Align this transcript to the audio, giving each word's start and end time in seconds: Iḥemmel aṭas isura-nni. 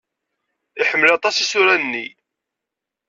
Iḥemmel 0.81 1.09
aṭas 1.17 1.35
isura-nni. 1.43 2.05